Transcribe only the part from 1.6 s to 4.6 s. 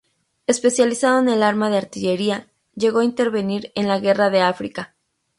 de artillería, llegó a intervenir en la Guerra de